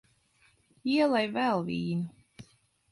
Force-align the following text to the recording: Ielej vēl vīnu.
Ielej 0.95 1.29
vēl 1.37 1.65
vīnu. 1.71 2.51